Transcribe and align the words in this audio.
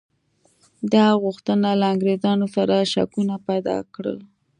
د 0.91 0.91
هغه 1.05 1.19
غوښتنه 1.23 1.69
له 1.79 1.85
انګرېزانو 1.93 2.45
سره 2.55 2.89
شکونه 2.93 3.35
پیدا 3.47 3.77
کړل. 3.93 4.19